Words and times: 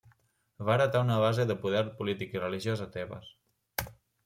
Va 0.69 0.71
heretar 0.77 1.01
una 1.07 1.17
base 1.25 1.45
de 1.51 1.57
poder 1.67 1.85
polític 2.01 2.35
i 2.39 2.43
religiós 2.47 2.85
a 2.89 2.91
Tebes. 2.99 3.31